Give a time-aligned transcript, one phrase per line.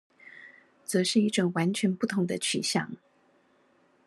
[0.83, 2.89] 則是一種完全不同的取向